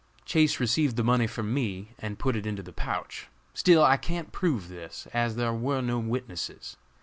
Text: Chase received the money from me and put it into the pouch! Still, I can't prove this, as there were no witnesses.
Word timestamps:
Chase 0.25 0.59
received 0.59 0.95
the 0.95 1.03
money 1.03 1.27
from 1.27 1.53
me 1.53 1.91
and 1.99 2.17
put 2.17 2.35
it 2.35 2.47
into 2.47 2.63
the 2.63 2.73
pouch! 2.73 3.27
Still, 3.53 3.83
I 3.83 3.97
can't 3.97 4.31
prove 4.31 4.67
this, 4.67 5.07
as 5.13 5.35
there 5.35 5.53
were 5.53 5.81
no 5.83 5.99
witnesses. 5.99 6.75